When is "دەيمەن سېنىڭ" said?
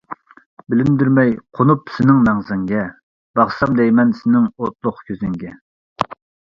3.83-4.53